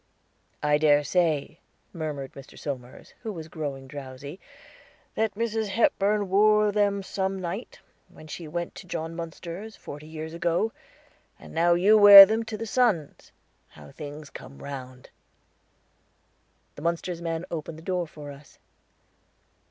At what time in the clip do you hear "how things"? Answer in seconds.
13.67-14.31